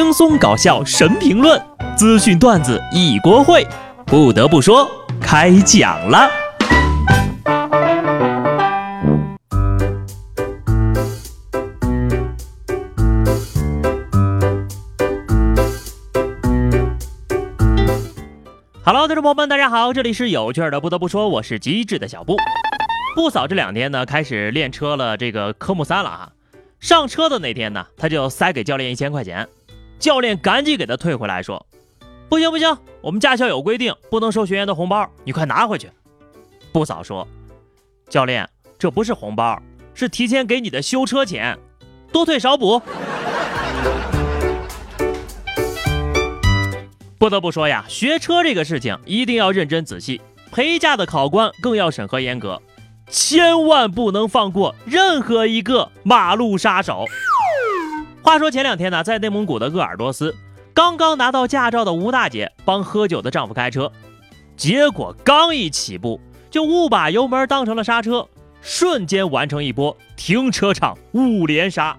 [0.00, 1.60] 轻松搞笑神评论，
[1.96, 3.66] 资讯段子一锅烩。
[4.06, 4.88] 不得不说，
[5.20, 6.30] 开讲了。
[18.84, 20.80] Hello，听众朋友们，大家好，这里是有趣的。
[20.80, 22.36] 不得不说，我是机智的小布。
[23.16, 26.30] 布嫂这两天呢，开始练车了，这个科目三了啊。
[26.78, 29.48] 上车的那天呢，他就塞给教练一千块钱，
[29.98, 31.66] 教练赶紧给他退回来，说
[32.28, 35.90] ：“不行不行，我们驾校有规定，不能收学员的红包，你快拿回去。”
[36.72, 37.26] 不嫂说
[38.08, 38.48] ：“教练，
[38.78, 39.60] 这不是红包，
[39.94, 41.58] 是提前给你的修车钱，
[42.12, 42.80] 多退少补。”
[47.18, 50.20] 不得不说呀，学车这个事情一定要认真仔细，
[50.52, 52.62] 陪驾的考官更要审核严格。
[53.10, 57.06] 千万不能放过任何一个马路杀手。
[58.28, 60.36] 话说前两天呢，在内蒙古的鄂尔多斯，
[60.74, 63.90] 刚刚拿到驾照的吴大姐帮喝酒的丈夫开车，
[64.54, 68.28] 结果刚一起步就误把油门当成了刹车，
[68.60, 71.96] 瞬间完成一波停车场五连杀。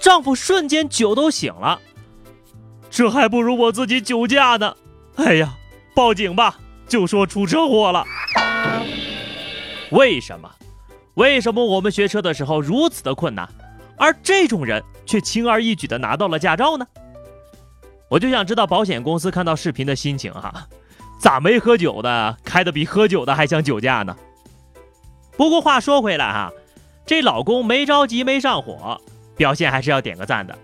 [0.00, 1.78] 丈夫瞬间酒都醒了，
[2.88, 4.74] 这还不如我自己酒驾呢。
[5.16, 5.58] 哎呀，
[5.94, 6.58] 报警吧，
[6.88, 8.02] 就说出车祸了。
[9.92, 10.50] 为什么？
[11.16, 13.46] 为什么我们学车的时候如此的困难，
[13.96, 16.86] 而这种人却轻而易举的拿到了驾照呢？
[18.08, 20.68] 我就想知道保险公司看到视频的心情哈，
[21.18, 24.16] 咋没喝酒的开的比喝酒的还像酒驾呢？
[25.36, 26.52] 不过话说回来哈，
[27.04, 29.00] 这老公没着急没上火，
[29.36, 30.56] 表现还是要点个赞的，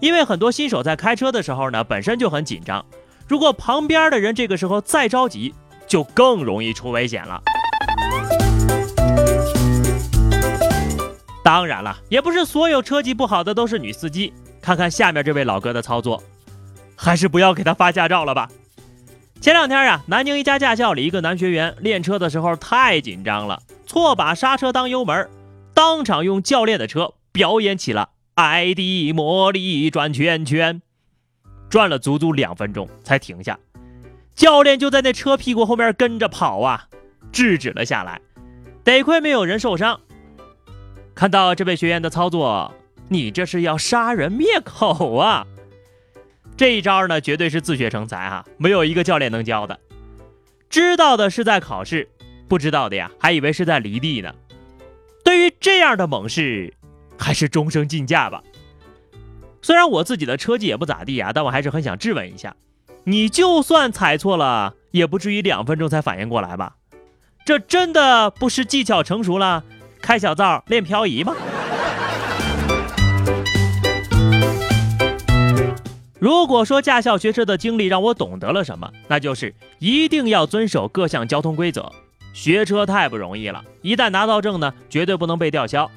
[0.00, 2.84] 因为很多新手在开车的时候呢本身就很紧张，
[3.26, 5.54] 如果旁边的人这个时候再着急，
[5.86, 7.42] 就更容易出危险了。
[11.50, 14.32] 当然了，也不是所有车技不好的都是女司机。
[14.62, 16.22] 看看下面这位老哥的操作，
[16.94, 18.48] 还是不要给他发驾照了吧。
[19.40, 25.28] 前两天啊，南京一家驾校里，一个男学员练车的时候太紧张了，错把刹车当油门，
[25.74, 30.80] 当场用教练的车表演起了 ID 魔力转圈圈，
[31.68, 33.58] 转了足足两分钟才停下。
[34.36, 36.86] 教练就在那车屁股后面跟着跑啊，
[37.32, 38.20] 制止了下来。
[38.84, 40.00] 得亏没有人受伤。
[41.14, 42.74] 看到这位学员的操作，
[43.08, 45.46] 你这是要杀人灭口啊！
[46.56, 49.78] 这一招呢，绝对是自学成才啊，没有一个教练能教的。
[50.68, 52.08] 知道的是在考试，
[52.48, 54.34] 不知道的呀，还以为是在离地呢。
[55.24, 56.72] 对于这样的猛士，
[57.18, 58.42] 还是终生禁驾吧。
[59.62, 62.56] 虽然我自己的车技也不咋地啊，但我还是很想质问一下：
[63.04, 66.76] 你就算踩错了，也不至于两分钟才反应过来吧？
[67.44, 69.64] 这真的不是技巧成熟了？
[70.02, 71.34] 开小灶练漂移吗？
[76.18, 81.90] 如果说驾校学车的经历让我懂得了什么，那就是一定要遵守各项交通规则。
[82.32, 85.90] 学车太不容易了，一旦拿到证呢，绝对不能被吊销。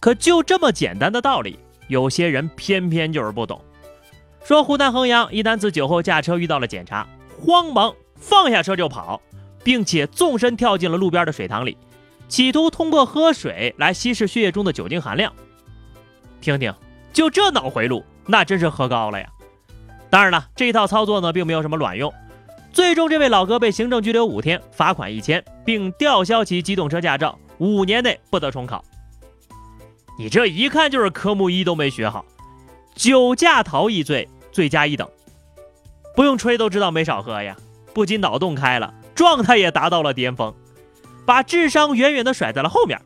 [0.00, 3.60] 可就这么简单的道理，有些人偏偏就是不懂。
[4.44, 7.06] 说湖南衡阳一男子酒后驾车遇到了检查，
[7.40, 9.20] 慌忙放下车就跑，
[9.62, 11.76] 并且纵身跳进了路边的水塘里。
[12.28, 15.32] 企图通过喝水来稀释血液中的酒精含量，
[16.40, 16.74] 听听，
[17.12, 19.28] 就这脑回路，那真是喝高了呀！
[20.10, 22.12] 当然了，这一套操作呢，并没有什么卵用。
[22.72, 28.84] 最终，这位老哥被行政拘留五天，罚款一千，并吊销其机动车驾照，五年内不得重考。
[30.18, 32.24] 你这一看就是科目一都没学好，
[32.94, 35.08] 酒驾逃逸罪，罪加一等。
[36.14, 37.56] 不用吹都知道没少喝呀，
[37.94, 40.54] 不仅脑洞开了，状态也达到了巅峰。
[41.26, 42.98] 把智商远远的甩在了后面。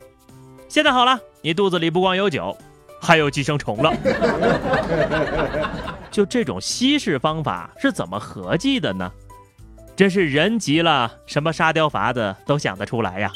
[0.69, 2.57] 现在好了，你肚子里不光有酒，
[3.01, 3.93] 还有寄生虫了。
[6.13, 9.11] 就这种稀释方法是怎么合计的呢？
[9.97, 13.31] 真是人急了，什么沙雕法子都想得出来呀。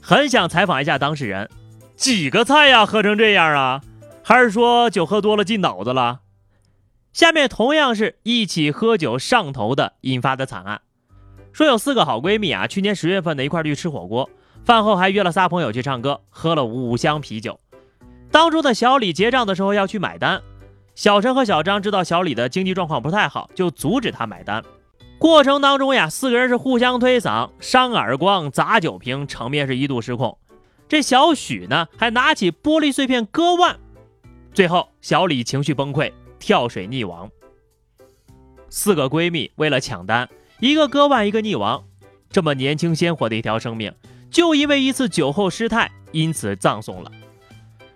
[0.00, 1.48] 很想采访一下当事人，
[1.96, 3.80] 几个菜呀喝成这样啊？
[4.22, 6.20] 还是说酒喝多了进脑子了？
[7.12, 10.80] 下面同样是一起喝酒上头的引发的惨案，
[11.52, 14.30] 说有四个好闺蜜啊，去年十月份的一块去吃火锅，
[14.64, 17.58] 饭后还约了仨朋友去唱歌，喝了五箱啤酒。
[18.30, 20.40] 当中的小李结账的时候要去买单，
[20.94, 24.62] 小陈和小张知道小李的经济状况不太好，就阻止他买单。
[25.18, 30.38] 过程当中呀，四个人是互相推搡、扇耳光、砸酒瓶，场面是一度失控。
[30.88, 33.76] 这小许呢，还拿起玻璃碎片割腕，
[34.54, 36.12] 最后小李情绪崩溃。
[36.40, 37.30] 跳水溺亡，
[38.70, 40.28] 四个闺蜜为了抢单，
[40.58, 41.84] 一个割腕，一个溺亡。
[42.32, 43.92] 这么年轻鲜活的一条生命，
[44.30, 47.12] 就因为一次酒后失态，因此葬送了。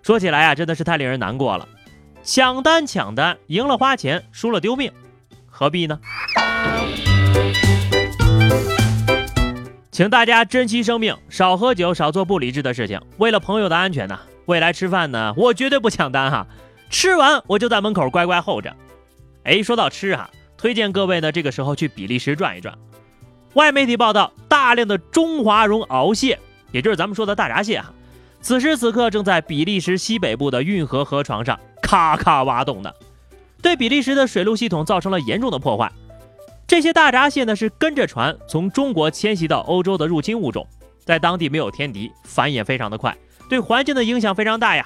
[0.03, 1.67] 说起来啊，真的是太令人难过了。
[2.23, 4.91] 抢单抢单，赢了花钱，输了丢命，
[5.47, 5.99] 何必呢？
[9.91, 13.01] 请大家珍惜生命，少喝酒，少做不理智的事情。
[13.17, 16.45] 为了朋友的安全呢，未来吃饭呢，我绝对不抢单哈。
[16.89, 18.75] 吃完我就在门口乖乖候着。
[19.43, 22.77] 哎，说到吃哈，推荐各位呢，这个时候去比利时转一转。
[23.53, 26.39] 外媒体报道，大量的中华绒螯蟹，
[26.71, 27.93] 也就是咱们说的大闸蟹哈，
[28.41, 31.59] 此时此刻正在比利时西北部的运河河床上。
[31.81, 32.91] 咔咔挖洞呢，
[33.61, 35.91] 对比利时的水路系统造成了严重的破坏。
[36.65, 40.67] 这些大闸蟹呢是跟着船从中国迁徙到欧洲的入侵物种，
[41.05, 43.15] 在当地没有天敌，繁衍非常的快，
[43.47, 44.83] 对环境的影响非常大呀。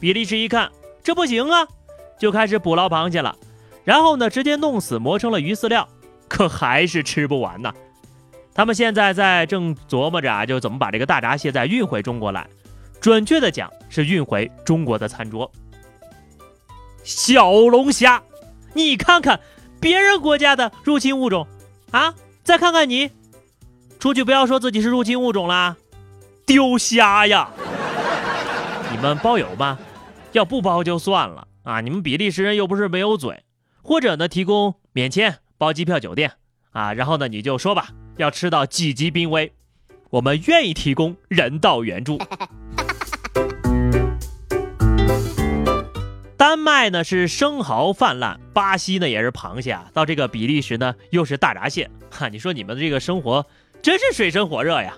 [0.00, 0.68] 比利时一看
[1.02, 1.66] 这不行啊，
[2.18, 3.36] 就开始捕捞螃蟹了，
[3.84, 5.88] 然后呢直接弄死磨成了鱼饲料，
[6.28, 7.72] 可还是吃不完呢。
[8.54, 12.46] 他们现在在正琢磨着啊，就怎么把这个大闸蟹再运回中国来，
[13.00, 15.50] 准确的讲是运回中国的餐桌。
[17.02, 18.22] 小龙虾，
[18.74, 19.40] 你看看
[19.80, 21.46] 别人国家的入侵物种
[21.90, 22.14] 啊，
[22.44, 23.10] 再看看你，
[23.98, 25.76] 出去不要说自己是入侵物种啦，
[26.44, 27.48] 丢虾呀！
[28.90, 29.78] 你们包邮吗？
[30.32, 31.80] 要不包就算了啊！
[31.80, 33.42] 你们比利时人又不是没有嘴，
[33.82, 36.32] 或者呢提供免签包机票酒店
[36.70, 39.52] 啊，然后呢你就说吧，要吃到几级濒危，
[40.10, 42.18] 我们愿意提供人道援助。
[46.36, 53.44] 丹麦呢是生蚝泛滥，巴西呢也是螃蟹啊，到这个比利时呢又是大闸蟹，哈，你说你们的这个生活
[53.82, 54.96] 真是水深火热呀！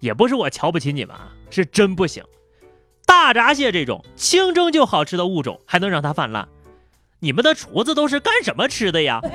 [0.00, 2.24] 也不是我瞧不起你们啊，是真不行。
[3.06, 6.46] 大闸蟹这种清蒸就好吃的物种，还能让它泛滥？
[7.20, 9.20] 你们的厨子都是干什么吃的呀？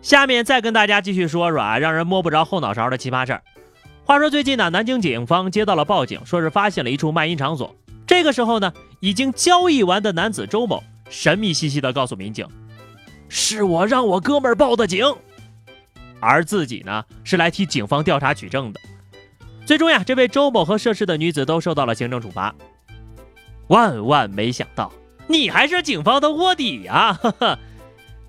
[0.00, 3.42] 下面再跟大家继续说说啊，让人摸不着后脑勺的奇葩事儿。
[4.04, 7.76] 话说最近呢，南京警方接到了报警，说是发现了一处卖淫场所。
[8.06, 12.48] 这个时候呢，已经交易完的男子周某神秘兮兮地告诉民警
[13.28, 15.04] ：“是我让我哥们儿报的警。”
[16.20, 18.80] 而自己呢，是来替警方调查取证的。
[19.68, 22.54] 最终呀，这位周某和涉事的女子都受到了行政处罚。
[23.66, 24.90] 万万没想到，
[25.26, 27.12] 你还是警方的卧底呀！
[27.20, 27.58] 呵呵，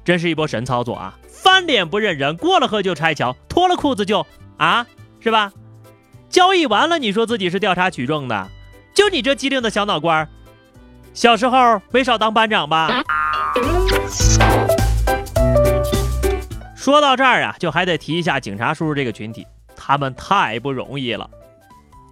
[0.04, 1.18] 真是一波神操作啊！
[1.30, 4.28] 翻脸不认人，过了河就拆桥，脱了裤子就
[4.58, 4.86] 啊，
[5.22, 5.54] 是吧？
[6.30, 8.50] 交易完了，你说自己是调查取证的，
[8.94, 10.28] 就你这机灵的小脑瓜
[11.14, 13.02] 小时候没少当班长吧？
[16.76, 19.48] 说到这儿啊，就还得提一下警察叔叔这个群体，
[19.90, 21.28] 他们太不容易了。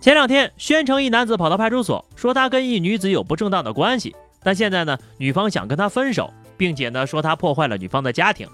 [0.02, 8.48] 前两天，宣城一男子跑到派出所，说他跟一女子有不正当的关系，但现在呢，女方想跟他分手，并且呢，说他破坏了女方的家庭，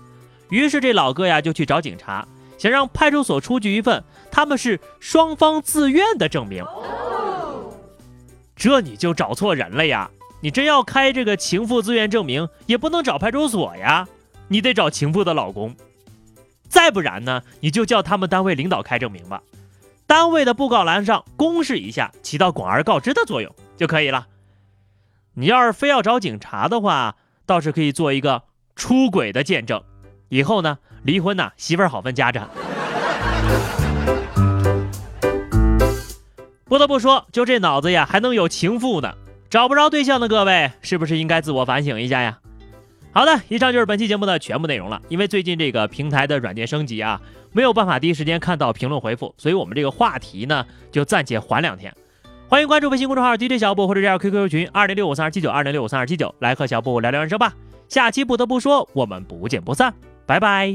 [0.50, 2.28] 于是这老哥呀就去找警察。
[2.58, 6.66] 想让派出所出具一份他们是双方自愿的证明，
[8.58, 10.12] 这你就找错人了呀！
[10.42, 14.06] 你真要开这个情妇自愿证明，也不能找派出所呀，
[14.50, 15.74] 你得找情妇的老公。
[16.74, 19.44] 再不然呢，你就叫他们单位领导开证明吧，
[20.08, 24.26] 单位的布告栏上公示一下，起到广而告之的作用就可以了。
[25.36, 27.16] 你要是非要找警察的话，
[27.46, 28.42] 倒是可以做一个
[28.76, 29.84] 出轨的见证。
[30.30, 32.50] 以后呢，离婚呐，媳妇儿好分家产。
[36.66, 39.14] 不得不说，就这脑子呀，还能有情妇呢。
[39.48, 42.40] 找不着对象的各位，是不是应该自我反省一下呀？
[43.14, 45.00] 好的，以上就是本期节目的全部内容了。
[45.08, 51.94] 因为最近这个平台的软件升级啊，没有办法第一时间看到评论回复，所以我们这个话题呢，就暂且缓两天。
[52.48, 57.54] 欢迎关注微信公众号 DJ 小布或者加入 QQ 群二零六五三二七九二零六五三二七九，来和小布聊聊人生吧。
[57.88, 59.94] 下期不得不说，我们不见不散。
[60.26, 60.74] 拜拜。